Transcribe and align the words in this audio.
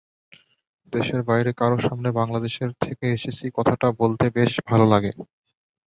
দেশের 0.93 1.21
বাইরে 1.23 1.51
কারও 1.53 1.77
সামনে 1.79 2.09
বাংলাদেশ 2.11 2.53
থেকে 2.81 3.05
এসেছি, 3.11 3.45
কথাটা 3.57 3.87
বলতে 4.01 4.25
বেশ 4.37 4.51
ভালো 4.69 4.85
লাগে। 4.93 5.11